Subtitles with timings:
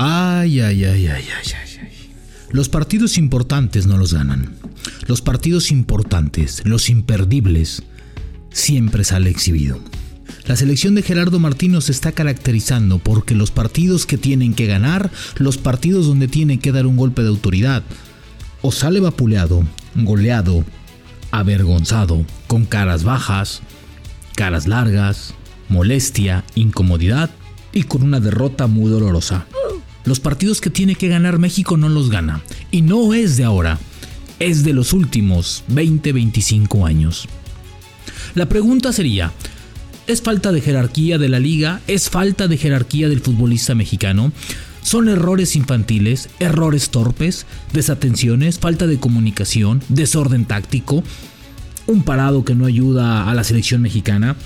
[0.00, 1.88] Ay, ay, ay, ay, ay, ay.
[2.52, 4.54] Los partidos importantes no los ganan.
[5.08, 7.82] Los partidos importantes, los imperdibles,
[8.52, 9.80] siempre sale exhibido.
[10.46, 15.10] La selección de Gerardo Martino se está caracterizando porque los partidos que tienen que ganar,
[15.34, 17.82] los partidos donde tienen que dar un golpe de autoridad,
[18.62, 19.64] o sale vapuleado,
[19.96, 20.64] goleado,
[21.32, 23.62] avergonzado, con caras bajas,
[24.36, 25.34] caras largas,
[25.68, 27.30] molestia, incomodidad
[27.72, 29.46] y con una derrota muy dolorosa.
[30.08, 32.40] Los partidos que tiene que ganar México no los gana.
[32.70, 33.78] Y no es de ahora,
[34.38, 37.28] es de los últimos 20-25 años.
[38.34, 39.32] La pregunta sería,
[40.06, 41.82] ¿es falta de jerarquía de la liga?
[41.86, 44.32] ¿Es falta de jerarquía del futbolista mexicano?
[44.80, 51.04] ¿Son errores infantiles, errores torpes, desatenciones, falta de comunicación, desorden táctico,
[51.86, 54.36] un parado que no ayuda a la selección mexicana?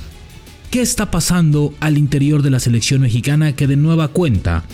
[0.72, 4.64] ¿Qué está pasando al interior de la selección mexicana que de nueva cuenta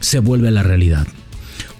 [0.00, 1.06] se vuelve la realidad?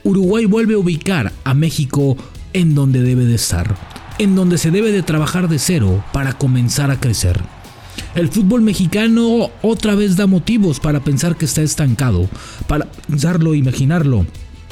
[0.04, 2.16] Uruguay vuelve a ubicar a México
[2.52, 3.77] en donde debe de estar,
[4.19, 7.41] en donde se debe de trabajar de cero para comenzar a crecer.
[8.14, 12.28] El fútbol mexicano otra vez da motivos para pensar que está estancado,
[12.66, 14.27] para pensarlo, imaginarlo,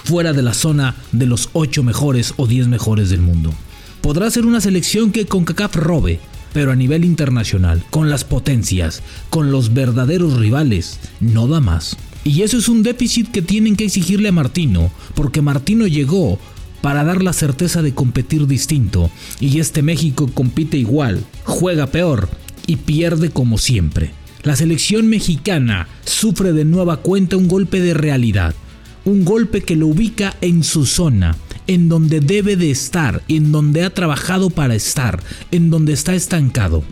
[0.04, 3.52] fuera de la zona de los 8 mejores o 10 mejores del mundo.
[4.00, 6.20] Podrá ser una selección que con CACAF robe,
[6.52, 11.96] pero a nivel internacional, con las potencias, con los verdaderos rivales, no da más.
[12.26, 16.40] Y eso es un déficit que tienen que exigirle a Martino, porque Martino llegó
[16.80, 22.28] para dar la certeza de competir distinto, y este México compite igual, juega peor
[22.66, 24.10] y pierde como siempre.
[24.42, 28.56] La selección mexicana sufre de nueva cuenta un golpe de realidad,
[29.04, 31.36] un golpe que lo ubica en su zona,
[31.68, 36.82] en donde debe de estar, en donde ha trabajado para estar, en donde está estancado.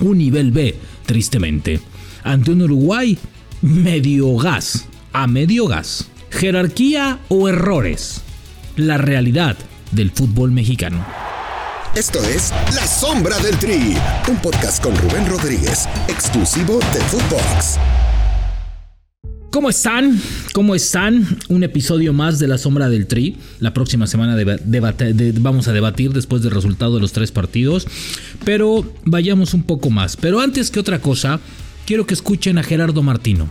[0.00, 1.80] Un nivel B, tristemente.
[2.24, 3.18] Ante un Uruguay
[3.62, 6.08] medio gas, a medio gas.
[6.30, 8.22] Jerarquía o errores.
[8.76, 9.56] La realidad
[9.92, 11.06] del fútbol mexicano.
[11.94, 13.96] Esto es La Sombra del Tri,
[14.28, 17.78] un podcast con Rubén Rodríguez, exclusivo de Footbox.
[19.52, 20.18] ¿Cómo están?
[20.54, 21.38] ¿Cómo están?
[21.48, 23.36] Un episodio más de La Sombra del Tri.
[23.60, 24.34] La próxima semana
[25.38, 27.86] vamos a debatir después del resultado de los tres partidos.
[28.44, 30.16] Pero vayamos un poco más.
[30.16, 31.38] Pero antes que otra cosa,
[31.86, 33.48] quiero que escuchen a Gerardo Martino.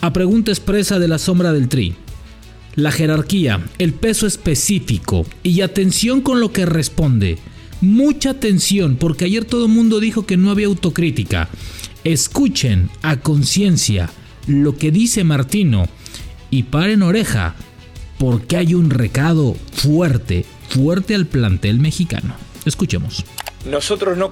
[0.00, 1.94] A pregunta expresa de La Sombra del Tri.
[2.74, 7.38] La jerarquía, el peso específico y atención con lo que responde.
[7.80, 11.48] Mucha atención porque ayer todo el mundo dijo que no había autocrítica.
[12.04, 14.10] Escuchen a conciencia
[14.46, 15.88] lo que dice Martino
[16.50, 17.54] y paren oreja
[18.18, 22.34] porque hay un recado fuerte, fuerte al plantel mexicano.
[22.64, 23.24] Escuchemos.
[23.64, 24.28] Nosotros no,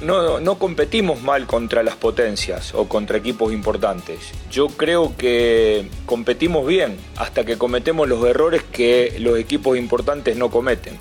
[0.00, 4.30] no, no, competimos mal contra las potencias o contra equipos importantes.
[4.50, 10.50] Yo creo que competimos bien hasta que cometemos los errores que los equipos importantes no
[10.50, 10.98] cometen.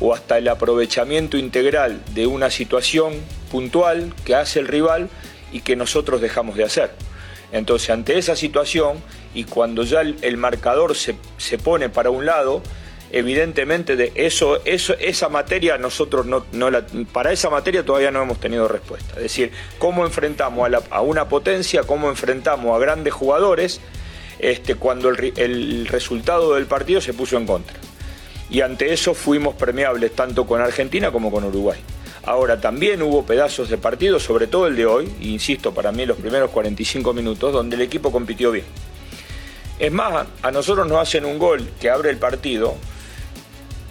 [0.00, 3.14] O hasta el aprovechamiento integral de una situación
[3.50, 5.08] puntual que hace el rival
[5.50, 6.90] y que nosotros dejamos de hacer.
[7.52, 8.98] Entonces, ante esa situación
[9.34, 11.14] y cuando ya el, marcador se,
[11.58, 12.62] pone para un lado,
[13.10, 18.40] evidentemente de eso, eso, esa materia nosotros no, la, para esa materia todavía no hemos
[18.40, 19.14] tenido respuesta.
[19.16, 23.80] Es decir, cómo enfrentamos a, una potencia, cómo enfrentamos a grandes jugadores
[24.38, 27.76] este, cuando el, el resultado del partido se puso en contra.
[28.50, 31.78] Y ante eso fuimos permeables tanto con Argentina como con Uruguay.
[32.24, 36.18] Ahora también hubo pedazos de partido, sobre todo el de hoy, insisto, para mí los
[36.18, 38.66] primeros 45 minutos, donde el equipo compitió bien.
[39.78, 42.76] Es más, a nosotros nos hacen un gol que abre el partido,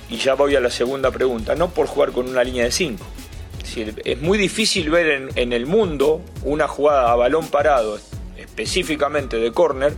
[0.10, 3.06] y ya voy a la segunda pregunta, no por jugar con una línea de 5.
[4.06, 8.00] Es, muy difícil ver en, el mundo una jugada a balón parado,
[8.38, 9.94] específicamente de córner,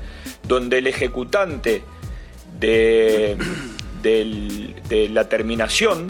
[0.48, 1.84] donde el ejecutante
[2.60, 3.38] de,
[5.12, 6.08] la terminación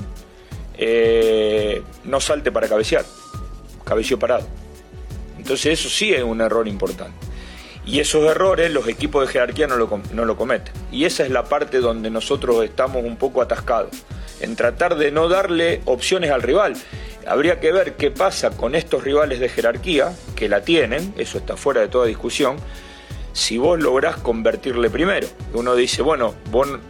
[0.78, 3.06] eh, no salte para cabecear,
[3.84, 4.48] cabeció parado.
[5.38, 7.29] Entonces eso sí es un error importante.
[7.90, 10.72] Y esos errores los equipos de jerarquía no lo, no lo cometen.
[10.92, 13.90] Y esa es la parte donde nosotros estamos un poco atascados,
[14.42, 16.76] en tratar de no darle opciones al rival.
[17.26, 21.58] Habría que ver qué pasa con estos rivales de jerarquía, que la tienen, eso está
[21.58, 22.58] fuera de toda discusión,
[23.34, 25.28] si vos lográs convertirle primero.
[25.56, 26.36] Uno dice, bueno,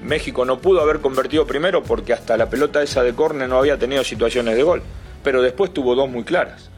[0.03, 3.77] México no pudo haber convertido primero porque hasta la pelota esa de córner no había
[3.79, 4.81] tenido situaciones de gol,
[5.23, 6.69] pero después tuvo dos muy claras.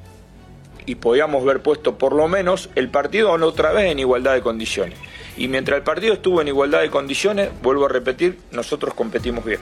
[0.85, 4.97] Y podíamos haber puesto por lo menos el partido otra vez en igualdad de condiciones.
[5.37, 9.59] Y mientras el partido estuvo en igualdad de condiciones, vuelvo a repetir, nosotros competimos bien.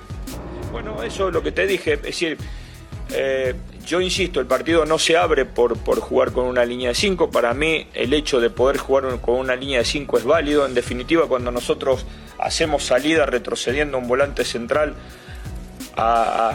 [0.72, 2.38] Bueno, eso es lo que te dije, es decir,
[3.12, 3.56] eh,
[3.86, 7.32] yo insisto, el partido no se abre por, por jugar con una línea de 5.
[7.32, 10.66] Para mí el hecho de poder jugar con una línea de 5 es válido.
[10.66, 12.06] En definitiva, cuando nosotros
[12.38, 14.94] hacemos salida retrocediendo un volante central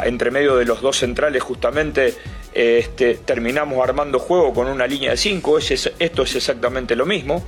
[0.04, 2.14] entre medio de los dos centrales justamente,
[2.52, 5.58] este, terminamos armando juego con una línea de 5.
[5.58, 7.44] Esto es exactamente lo mismo.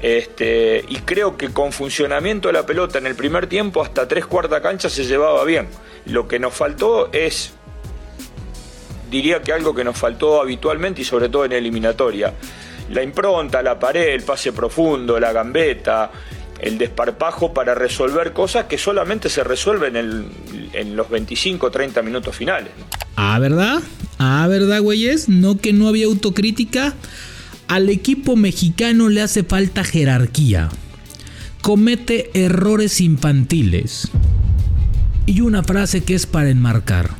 [0.00, 4.26] Este, y creo que con funcionamiento de la pelota en el primer tiempo hasta tres
[4.26, 5.66] cuartas canchas se llevaba bien.
[6.06, 7.54] Lo que nos faltó es,
[9.10, 12.34] diría que algo que nos faltó habitualmente y sobre todo en eliminatoria.
[12.90, 16.10] La impronta, la pared, el pase profundo, la gambeta,
[16.64, 20.28] el desparpajo para resolver cosas que solamente se resuelven en,
[20.72, 22.70] en los 25 o 30 minutos finales.
[23.16, 23.82] Ah, ¿verdad?
[24.18, 25.28] Ah, ¿verdad, güeyes?
[25.28, 26.94] No que no había autocrítica.
[27.68, 30.70] Al equipo mexicano le hace falta jerarquía.
[31.60, 34.08] Comete errores infantiles.
[35.26, 37.10] Y una frase que es para enmarcar.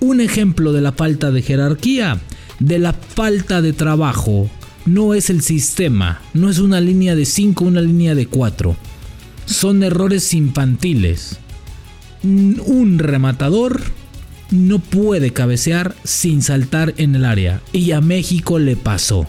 [0.00, 2.18] Un ejemplo de la falta de jerarquía,
[2.58, 4.50] de la falta de trabajo,
[4.86, 8.76] no es el sistema, no es una línea de 5, una línea de 4.
[9.46, 11.38] Son errores infantiles.
[12.22, 13.80] Un rematador
[14.50, 17.62] no puede cabecear sin saltar en el área.
[17.72, 19.26] Y a México le pasó.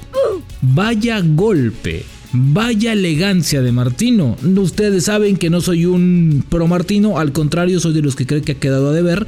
[0.62, 2.06] Vaya golpe.
[2.34, 4.38] Vaya elegancia de Martino.
[4.58, 8.42] Ustedes saben que no soy un pro Martino, al contrario, soy de los que cree
[8.42, 9.26] que ha quedado a deber.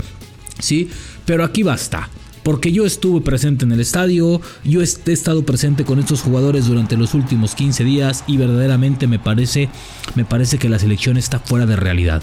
[0.60, 0.90] Sí,
[1.26, 2.10] pero aquí basta.
[2.44, 6.98] Porque yo estuve presente en el estadio, yo he estado presente con estos jugadores durante
[6.98, 9.70] los últimos 15 días y verdaderamente me parece,
[10.16, 12.22] me parece que la selección está fuera de realidad.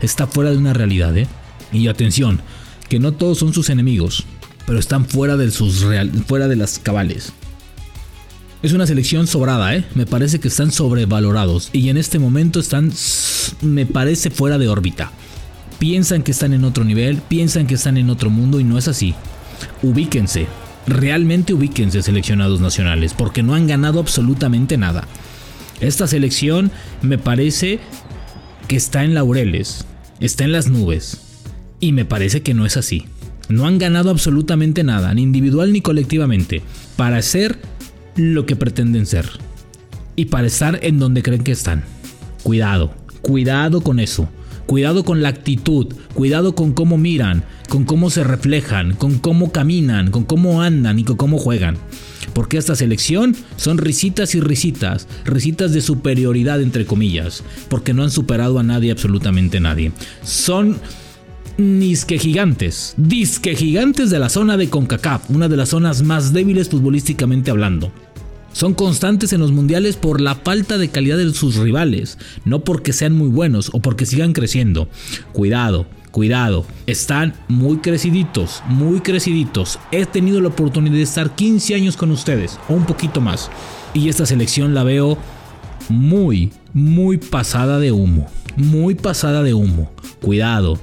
[0.00, 1.28] Está fuera de una realidad, ¿eh?
[1.72, 2.40] Y atención,
[2.88, 4.24] que no todos son sus enemigos,
[4.66, 7.32] pero están fuera de, sus real, fuera de las cabales.
[8.62, 9.84] Es una selección sobrada, ¿eh?
[9.94, 12.92] Me parece que están sobrevalorados y en este momento están,
[13.62, 15.12] me parece, fuera de órbita.
[15.78, 18.88] Piensan que están en otro nivel, piensan que están en otro mundo y no es
[18.88, 19.14] así.
[19.82, 20.46] Ubíquense,
[20.86, 25.06] realmente ubíquense seleccionados nacionales, porque no han ganado absolutamente nada.
[25.80, 26.70] Esta selección
[27.02, 27.80] me parece
[28.68, 29.86] que está en laureles,
[30.20, 31.18] está en las nubes,
[31.80, 33.06] y me parece que no es así.
[33.48, 36.62] No han ganado absolutamente nada, ni individual ni colectivamente,
[36.96, 37.58] para ser
[38.16, 39.26] lo que pretenden ser
[40.14, 41.84] y para estar en donde creen que están.
[42.42, 44.28] Cuidado, cuidado con eso.
[44.70, 50.12] Cuidado con la actitud, cuidado con cómo miran, con cómo se reflejan, con cómo caminan,
[50.12, 51.76] con cómo andan y con cómo juegan.
[52.34, 58.12] Porque esta selección son risitas y risitas, risitas de superioridad entre comillas, porque no han
[58.12, 59.90] superado a nadie, absolutamente nadie.
[60.22, 60.78] Son
[61.58, 66.68] Nisque gigantes, disque gigantes de la zona de CONCACAF, una de las zonas más débiles
[66.68, 67.92] futbolísticamente hablando.
[68.52, 72.92] Son constantes en los mundiales por la falta de calidad de sus rivales, no porque
[72.92, 74.88] sean muy buenos o porque sigan creciendo.
[75.32, 79.78] Cuidado, cuidado, están muy creciditos, muy creciditos.
[79.92, 83.50] He tenido la oportunidad de estar 15 años con ustedes, o un poquito más,
[83.94, 85.16] y esta selección la veo
[85.88, 88.26] muy, muy pasada de humo,
[88.56, 89.92] muy pasada de humo.
[90.20, 90.78] Cuidado,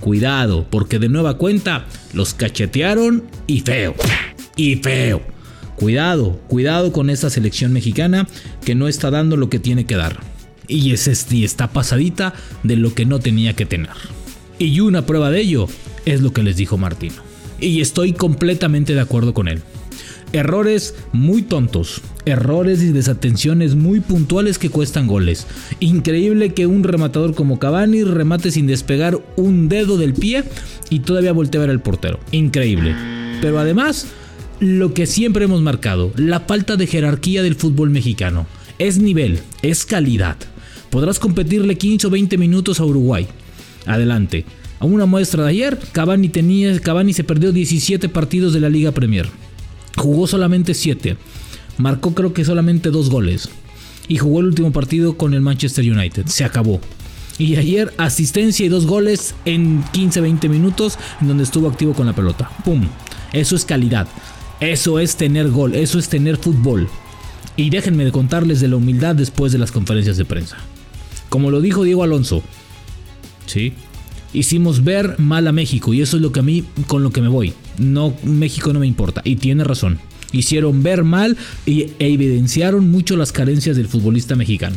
[0.00, 1.84] Cuidado, porque de nueva cuenta
[2.14, 3.94] los cachetearon y feo.
[4.56, 5.20] Y feo.
[5.76, 8.28] Cuidado, cuidado con esta selección mexicana
[8.64, 10.20] que no está dando lo que tiene que dar.
[10.68, 13.90] Y, es, está pasadita de lo que no tenía que tener.
[14.58, 15.68] Y una prueba de ello
[16.04, 17.22] es lo que les dijo Martino.
[17.60, 19.62] Y estoy completamente de acuerdo con él.
[20.32, 25.46] Errores muy tontos, errores y desatenciones muy puntuales que cuestan goles.
[25.80, 30.44] Increíble que un rematador como Cavani remate sin despegar un dedo del pie
[30.88, 32.20] y todavía voltee a ver al portero.
[32.30, 32.94] Increíble.
[33.40, 34.06] Pero además,
[34.60, 38.46] lo que siempre hemos marcado, la falta de jerarquía del fútbol mexicano.
[38.78, 40.36] Es nivel, es calidad.
[40.90, 43.26] Podrás competirle 15 o 20 minutos a Uruguay.
[43.86, 44.44] Adelante.
[44.78, 48.92] A una muestra de ayer, Cavani, tenía, Cavani se perdió 17 partidos de la Liga
[48.92, 49.28] Premier.
[49.96, 51.16] Jugó solamente 7.
[51.78, 53.48] Marcó creo que solamente 2 goles.
[54.08, 56.26] Y jugó el último partido con el Manchester United.
[56.26, 56.80] Se acabó.
[57.38, 62.12] Y ayer asistencia y dos goles en 15-20 minutos en donde estuvo activo con la
[62.12, 62.50] pelota.
[62.64, 62.86] ¡Pum!
[63.32, 64.08] Eso es calidad.
[64.60, 65.74] Eso es tener gol.
[65.74, 66.88] Eso es tener fútbol.
[67.56, 70.56] Y déjenme de contarles de la humildad después de las conferencias de prensa.
[71.28, 72.42] Como lo dijo Diego Alonso.
[73.46, 73.74] ¿Sí?
[74.32, 77.20] hicimos ver mal a México y eso es lo que a mí con lo que
[77.20, 77.52] me voy.
[77.78, 79.98] No México no me importa y tiene razón.
[80.32, 81.36] Hicieron ver mal
[81.66, 84.76] y, e evidenciaron mucho las carencias del futbolista mexicano.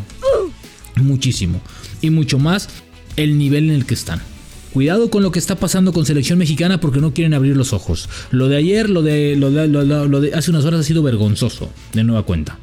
[0.95, 1.61] Muchísimo.
[2.01, 2.69] Y mucho más
[3.15, 4.21] el nivel en el que están.
[4.73, 8.09] Cuidado con lo que está pasando con selección mexicana porque no quieren abrir los ojos.
[8.31, 11.69] Lo de ayer, lo de, hace unas horas ha sido vergonzoso.
[11.93, 12.57] De nueva cuenta.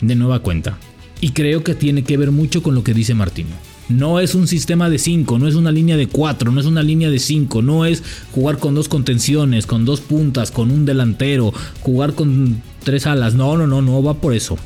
[0.00, 0.78] De nueva cuenta.
[1.20, 3.50] Y creo que tiene que ver mucho con lo que dice Martino
[3.88, 6.84] No es un sistema de 5, no es una línea de 4, no es una
[6.84, 11.52] línea de 5, no es jugar con dos contenciones, con dos puntas, con un delantero,
[11.80, 13.34] jugar con tres alas.
[13.34, 14.56] No, no, no, no va por eso.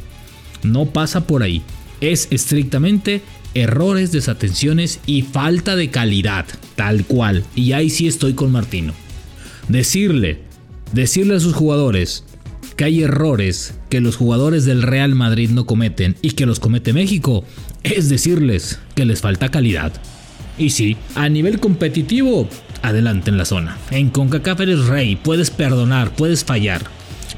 [0.63, 1.63] No pasa por ahí.
[2.03, 3.23] Es estrictamente
[3.55, 6.47] errores, desatenciones y falta de calidad,
[6.77, 7.45] tal cual.
[7.55, 8.93] Y ahí sí estoy con Martino.
[9.69, 10.41] Decirle,
[10.93, 12.25] decirle a sus jugadores
[12.77, 16.93] que hay errores que los jugadores del Real Madrid no cometen y que los comete
[16.93, 17.45] México,
[17.83, 19.93] es decirles que les falta calidad.
[20.59, 22.49] Y sí, a nivel competitivo,
[22.83, 23.79] adelante en la zona.
[23.91, 26.83] En CONCACAF eres rey, puedes perdonar, puedes fallar.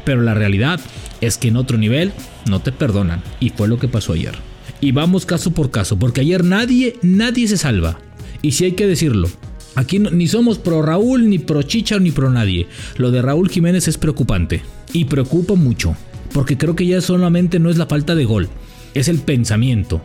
[0.05, 0.81] Pero la realidad
[1.21, 2.13] es que en otro nivel
[2.49, 3.23] no te perdonan.
[3.41, 4.35] Y fue lo que pasó ayer.
[4.81, 7.99] Y vamos caso por caso, porque ayer nadie, nadie se salva.
[8.43, 9.29] Y si hay que decirlo,
[9.75, 12.67] aquí ni somos pro Raúl, ni pro Chicha, ni pro nadie.
[12.97, 14.63] Lo de Raúl Jiménez es preocupante.
[14.93, 15.97] Y preocupa mucho.
[16.33, 18.49] Porque creo que ya solamente no es la falta de gol,
[18.95, 20.03] es el pensamiento.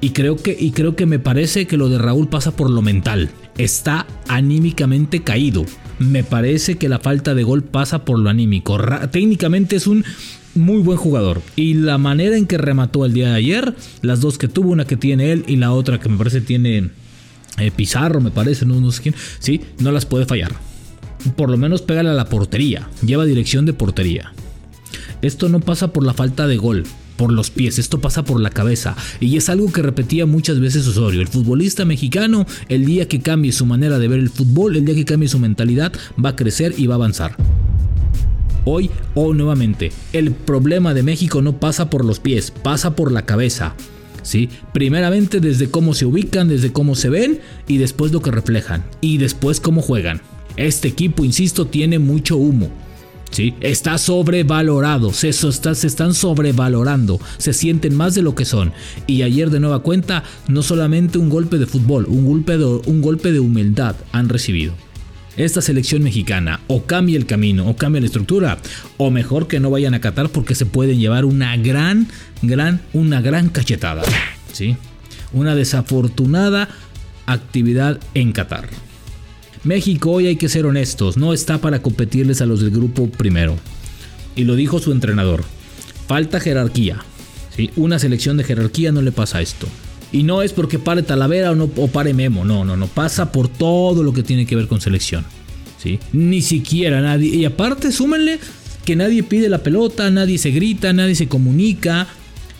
[0.00, 2.82] Y creo que, y creo que me parece que lo de Raúl pasa por lo
[2.82, 3.30] mental.
[3.58, 5.64] Está anímicamente caído.
[5.98, 8.78] Me parece que la falta de gol pasa por lo anímico.
[9.10, 10.04] técnicamente es un
[10.54, 11.42] muy buen jugador.
[11.56, 14.86] Y la manera en que remató el día de ayer, las dos que tuvo, una
[14.86, 16.90] que tiene él y la otra que me parece tiene
[17.58, 20.52] eh, Pizarro, me parece, no, no sé quién, sí, no las puede fallar.
[21.36, 24.32] Por lo menos pégale a la portería, lleva dirección de portería.
[25.22, 26.84] Esto no pasa por la falta de gol,
[27.16, 28.96] por los pies, esto pasa por la cabeza.
[29.20, 31.20] Y es algo que repetía muchas veces Osorio.
[31.20, 34.94] El futbolista mexicano, el día que cambie su manera de ver el fútbol, el día
[34.94, 35.92] que cambie su mentalidad,
[36.22, 37.36] va a crecer y va a avanzar.
[38.66, 43.26] Hoy o nuevamente, el problema de México no pasa por los pies, pasa por la
[43.26, 43.74] cabeza.
[44.22, 44.48] ¿Sí?
[44.72, 49.18] Primeramente desde cómo se ubican, desde cómo se ven y después lo que reflejan y
[49.18, 50.22] después cómo juegan.
[50.56, 52.70] Este equipo, insisto, tiene mucho humo.
[53.30, 53.52] ¿Sí?
[53.60, 58.72] Está sobrevalorado, se, se están sobrevalorando, se sienten más de lo que son.
[59.06, 63.02] Y ayer de nueva cuenta, no solamente un golpe de fútbol, un golpe de, un
[63.02, 64.72] golpe de humildad han recibido
[65.36, 68.58] esta selección mexicana o cambia el camino o cambia la estructura
[68.96, 72.08] o mejor que no vayan a Qatar porque se pueden llevar una gran,
[72.42, 74.02] gran, una gran cachetada.
[74.52, 74.76] ¿sí?
[75.32, 76.68] Una desafortunada
[77.26, 78.68] actividad en Qatar.
[79.64, 83.56] México hoy hay que ser honestos, no está para competirles a los del grupo primero.
[84.36, 85.42] Y lo dijo su entrenador.
[86.06, 86.98] Falta jerarquía.
[87.56, 87.70] ¿sí?
[87.76, 89.66] Una selección de jerarquía no le pasa esto.
[90.14, 93.32] Y no es porque pare Talavera o, no, o pare Memo, no, no, no, pasa
[93.32, 95.24] por todo lo que tiene que ver con selección.
[95.82, 95.98] ¿sí?
[96.12, 97.34] Ni siquiera nadie.
[97.34, 98.38] Y aparte, súmenle
[98.84, 102.06] que nadie pide la pelota, nadie se grita, nadie se comunica,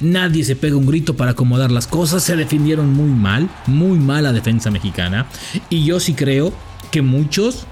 [0.01, 2.25] nadie se pega un grito para acomodar las cosas.
[2.25, 5.29] Se defendieron muy mal, muy mal la defensa mexicana.
[5.71, 6.53] Y yo sí creo
[6.91, 7.69] que muchos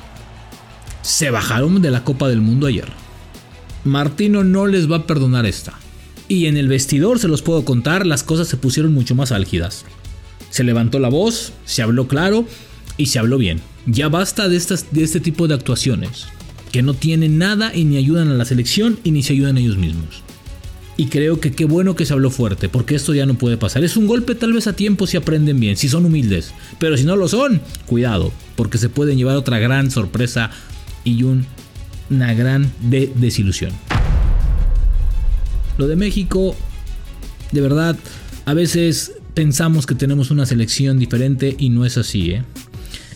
[1.03, 2.87] se bajaron de la Copa del Mundo ayer.
[3.83, 5.73] Martino no les va a perdonar esta.
[6.29, 9.85] Y en el vestidor, se los puedo contar, las cosas se pusieron mucho más álgidas.
[10.51, 12.47] Se levantó la voz, se habló claro
[12.97, 13.61] y se habló bien.
[13.87, 16.27] Ya basta de, estas, de este tipo de actuaciones,
[16.71, 19.61] que no tienen nada y ni ayudan a la selección y ni se ayudan a
[19.61, 20.23] ellos mismos.
[20.97, 23.83] Y creo que qué bueno que se habló fuerte, porque esto ya no puede pasar.
[23.83, 26.53] Es un golpe tal vez a tiempo si aprenden bien, si son humildes.
[26.79, 30.51] Pero si no lo son, cuidado, porque se pueden llevar otra gran sorpresa
[31.03, 33.73] y una gran desilusión.
[35.79, 36.55] Lo de México,
[37.51, 37.97] de verdad,
[38.45, 42.43] a veces pensamos que tenemos una selección diferente y no es así, ¿eh?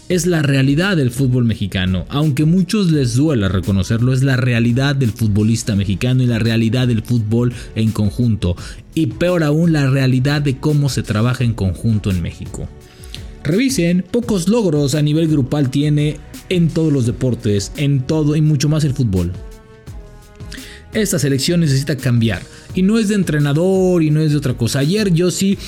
[0.08, 5.10] Es la realidad del fútbol mexicano, aunque muchos les duela reconocerlo, es la realidad del
[5.10, 8.54] futbolista mexicano y la realidad del fútbol en conjunto,
[8.94, 12.68] y peor aún la realidad de cómo se trabaja en conjunto en México.
[13.42, 16.18] Revisen, pocos logros a nivel grupal tiene
[16.50, 19.32] en todos los deportes, en todo y mucho más el fútbol.
[20.96, 22.40] Esta selección necesita cambiar.
[22.74, 24.78] Y no es de entrenador y no es de otra cosa.
[24.78, 25.58] Ayer yo sí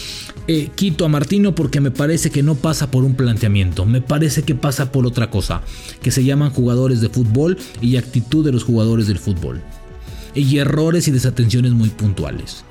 [0.47, 3.85] eh, quito a Martino porque me parece que no pasa por un planteamiento.
[3.85, 5.61] Me parece que pasa por otra cosa.
[6.01, 9.61] Que se llaman jugadores de fútbol y actitud de los jugadores del fútbol.
[10.35, 12.65] Y errores y desatenciones muy puntuales.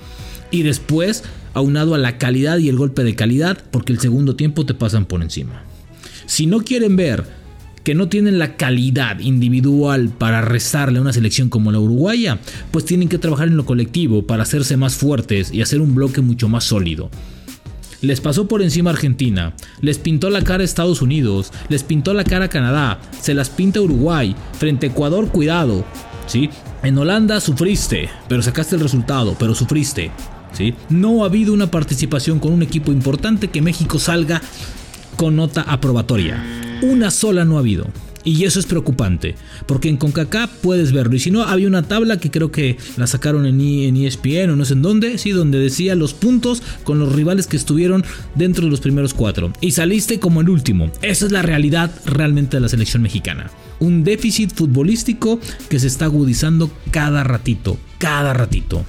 [0.49, 4.65] Y después, aunado a la calidad y el golpe de calidad, porque el segundo tiempo
[4.65, 5.61] te pasan por encima.
[6.25, 7.23] Si no quieren ver
[7.87, 12.37] que no tienen la calidad individual para rezarle a una selección como la uruguaya,
[12.69, 16.19] pues tienen que trabajar en lo colectivo para hacerse más fuertes y hacer un bloque
[16.19, 17.09] mucho más sólido.
[18.01, 22.25] Les pasó por encima Argentina, les pintó la cara a Estados Unidos, les pintó la
[22.25, 25.85] cara a Canadá, se las pinta Uruguay, frente a Ecuador cuidado,
[26.25, 26.49] ¿sí?
[26.83, 30.11] En Holanda sufriste, pero sacaste el resultado, pero sufriste,
[30.51, 30.73] ¿sí?
[30.89, 34.41] No ha habido una participación con un equipo importante que México salga
[35.15, 36.66] con nota aprobatoria.
[36.81, 37.87] Una sola no ha habido.
[38.23, 39.35] Y eso es preocupante,
[39.67, 41.15] porque en CONCACAF puedes verlo.
[41.15, 43.61] Y si no, había una tabla que creo que la sacaron en,
[43.95, 47.47] ESPN e o no sé en dónde, sí, donde decía los puntos con los rivales
[47.47, 48.03] que estuvieron
[48.35, 49.53] dentro de los primeros cuatro.
[49.61, 50.91] Y saliste como el último.
[51.01, 53.49] Esa es la realidad realmente de la selección mexicana.
[53.79, 58.85] Un déficit futbolístico que se está agudizando cada ratito, cada ratito.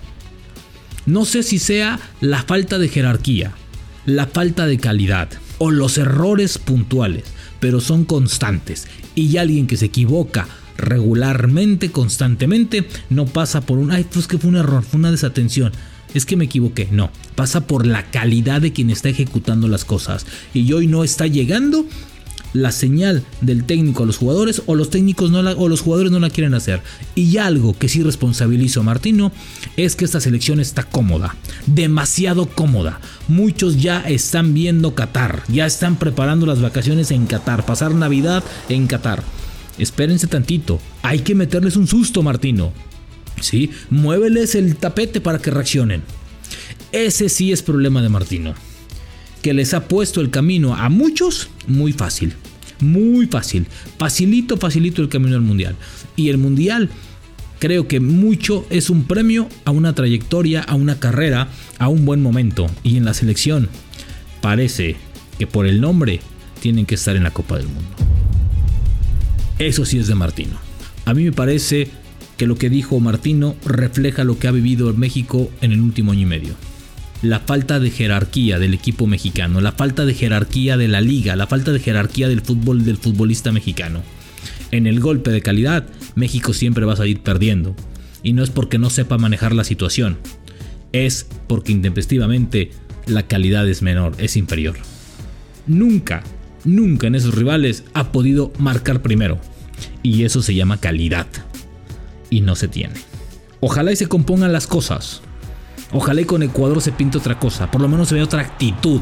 [1.07, 3.53] No sé si sea la falta de jerarquía,
[4.05, 5.29] la falta de calidad
[5.59, 7.25] o los errores puntuales,
[7.61, 8.87] pero son constantes.
[9.15, 10.47] Y alguien que se equivoca
[10.77, 15.73] regularmente, constantemente, no pasa por un, ay, pues que fue un error, fue una desatención.
[16.15, 20.25] Es que me equivoqué, no, pasa por la calidad de quien está ejecutando las cosas.
[20.55, 21.85] Y hoy no está llegando
[22.53, 26.21] la señal del técnico a los jugadores o los técnicos no o los jugadores no
[26.21, 26.81] la quieren hacer.
[27.15, 29.33] Y algo que sí responsabilizo a Martino
[29.77, 31.37] es que esta selección está cómoda,
[31.67, 33.01] demasiado cómoda.
[33.29, 38.87] Muchos ya están viendo Qatar, ya están preparando las vacaciones en Qatar, pasar Navidad en
[38.87, 39.23] Qatar.
[39.79, 42.73] Espérense tantito, hay que meterles un susto, Martino.
[43.41, 46.03] Sí, muéveles el tapete para que reaccionen.
[46.91, 48.55] Ese sí es problema de Martino
[49.43, 52.35] que les ha puesto el camino a muchos muy fácil.
[52.81, 53.67] Muy fácil.
[53.99, 55.77] Facilito, facilito el camino al mundial.
[56.17, 56.91] Y el mundial
[57.59, 62.23] creo que mucho es un premio a una trayectoria, a una carrera, a un buen
[62.23, 62.67] momento.
[62.83, 63.69] Y en la selección
[64.41, 64.97] parece
[65.39, 66.21] que por el nombre
[66.61, 67.91] tienen que estar en la Copa del Mundo.
[69.59, 70.57] Eso sí es de Martino.
[71.05, 71.89] A mí me parece
[72.37, 76.21] que lo que dijo Martino refleja lo que ha vivido México en el último año
[76.21, 76.68] y medio
[77.23, 81.47] la falta de jerarquía del equipo mexicano, la falta de jerarquía de la liga, la
[81.47, 84.03] falta de jerarquía del fútbol del futbolista mexicano.
[84.71, 87.75] En el golpe de calidad, México siempre va a salir perdiendo.
[88.23, 90.19] Y no es porque no sepa manejar la situación,
[90.93, 92.71] es porque intempestivamente
[93.07, 94.77] la calidad es menor, es inferior.
[95.67, 96.23] Nunca,
[96.65, 99.41] nunca en esos rivales ha podido marcar primero.
[100.03, 101.27] Y eso se llama calidad.
[102.31, 102.95] Y no se tiene.
[103.61, 105.23] Ojalá y se compongan las cosas.
[105.93, 109.01] Ojalá y con Ecuador se pinte otra cosa, por lo menos se vea otra actitud,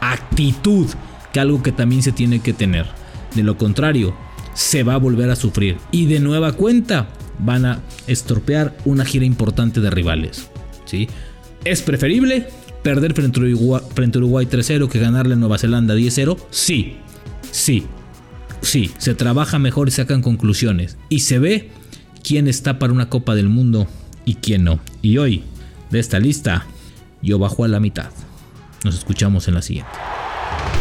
[0.00, 0.86] actitud,
[1.32, 2.86] que algo que también se tiene que tener.
[3.34, 4.14] De lo contrario,
[4.54, 9.24] se va a volver a sufrir y de nueva cuenta van a estropear una gira
[9.24, 10.48] importante de rivales.
[10.84, 11.08] ¿sí?
[11.64, 12.48] Es preferible
[12.82, 13.82] perder frente a Uruguay,
[14.14, 16.38] Uruguay 3-0 que ganarle a Nueva Zelanda 10-0.
[16.50, 16.96] Sí,
[17.50, 17.84] sí,
[18.62, 20.96] sí, se trabaja mejor y sacan conclusiones.
[21.08, 21.70] Y se ve
[22.22, 23.86] quién está para una Copa del Mundo
[24.24, 24.80] y quién no.
[25.02, 25.42] Y hoy
[25.90, 26.66] de esta lista,
[27.22, 28.10] yo bajo a la mitad.
[28.84, 29.90] Nos escuchamos en la siguiente.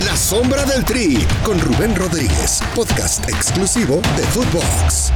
[0.05, 5.11] La sombra del tri con Rubén Rodríguez, podcast exclusivo de Footbox.